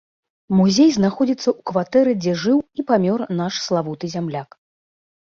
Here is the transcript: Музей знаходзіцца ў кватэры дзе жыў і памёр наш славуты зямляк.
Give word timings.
Музей 0.59 0.87
знаходзіцца 0.93 1.43
ў 1.43 1.59
кватэры 1.71 2.11
дзе 2.21 2.33
жыў 2.43 2.57
і 2.79 2.85
памёр 2.89 3.19
наш 3.41 3.53
славуты 3.67 4.05
зямляк. 4.15 4.49